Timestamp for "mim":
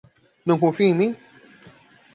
0.95-1.15